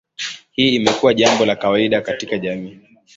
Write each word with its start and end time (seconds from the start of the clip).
Hii 0.51 0.75
imekuwa 0.75 1.13
jambo 1.13 1.45
la 1.45 1.55
kawaida 1.55 2.01
katika 2.01 2.37
jamii. 2.37 2.79